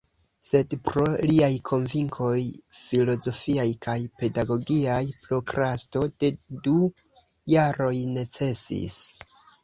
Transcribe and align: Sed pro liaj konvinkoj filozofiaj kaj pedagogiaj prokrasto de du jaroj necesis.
Sed 0.45 0.71
pro 0.85 1.01
liaj 1.31 1.49
konvinkoj 1.71 2.37
filozofiaj 2.77 3.65
kaj 3.85 3.97
pedagogiaj 4.21 5.03
prokrasto 5.25 6.01
de 6.23 6.31
du 6.69 6.73
jaroj 7.55 7.93
necesis. 8.15 8.97